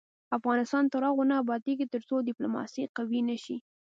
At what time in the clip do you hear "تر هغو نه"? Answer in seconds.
0.93-1.35